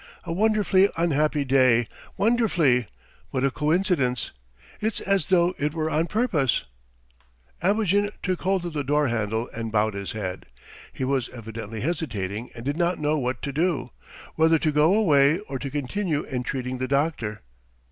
[0.23, 1.85] A wonderfully unhappy day...
[2.17, 2.87] wonderfully.
[3.29, 4.31] What a coincidence....
[4.79, 6.65] It's as though it were on purpose!"
[7.61, 10.47] Abogin took hold of the door handle and bowed his head.
[10.91, 13.91] He was evidently hesitating and did not know what to do
[14.33, 17.41] whether to go away or to continue entreating the doctor.